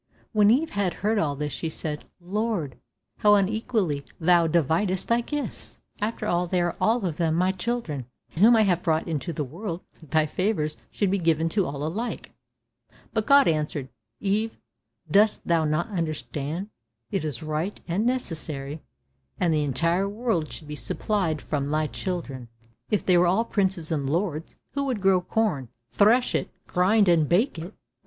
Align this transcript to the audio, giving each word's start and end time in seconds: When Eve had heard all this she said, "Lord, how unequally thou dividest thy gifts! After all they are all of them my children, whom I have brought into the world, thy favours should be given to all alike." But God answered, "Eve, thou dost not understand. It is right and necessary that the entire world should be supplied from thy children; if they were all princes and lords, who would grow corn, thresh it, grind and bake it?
When 0.33 0.49
Eve 0.49 0.71
had 0.71 0.95
heard 1.05 1.19
all 1.19 1.35
this 1.35 1.53
she 1.53 1.69
said, 1.69 2.05
"Lord, 2.19 2.75
how 3.19 3.35
unequally 3.35 4.03
thou 4.19 4.47
dividest 4.47 5.05
thy 5.09 5.21
gifts! 5.21 5.79
After 6.01 6.25
all 6.25 6.47
they 6.47 6.59
are 6.59 6.75
all 6.81 7.05
of 7.05 7.17
them 7.17 7.35
my 7.35 7.51
children, 7.51 8.07
whom 8.31 8.55
I 8.55 8.63
have 8.63 8.81
brought 8.81 9.07
into 9.07 9.31
the 9.31 9.43
world, 9.43 9.83
thy 10.01 10.25
favours 10.25 10.75
should 10.89 11.11
be 11.11 11.19
given 11.19 11.49
to 11.49 11.67
all 11.67 11.85
alike." 11.85 12.33
But 13.13 13.27
God 13.27 13.47
answered, 13.47 13.89
"Eve, 14.19 14.57
thou 15.07 15.11
dost 15.21 15.45
not 15.45 15.89
understand. 15.89 16.69
It 17.11 17.23
is 17.23 17.43
right 17.43 17.79
and 17.87 18.03
necessary 18.03 18.81
that 19.37 19.49
the 19.49 19.63
entire 19.63 20.09
world 20.09 20.51
should 20.51 20.67
be 20.67 20.75
supplied 20.75 21.43
from 21.43 21.67
thy 21.67 21.85
children; 21.85 22.47
if 22.89 23.05
they 23.05 23.19
were 23.19 23.27
all 23.27 23.45
princes 23.45 23.91
and 23.91 24.09
lords, 24.09 24.55
who 24.71 24.83
would 24.85 24.99
grow 24.99 25.21
corn, 25.21 25.69
thresh 25.91 26.33
it, 26.33 26.49
grind 26.65 27.07
and 27.07 27.29
bake 27.29 27.59
it? 27.59 27.75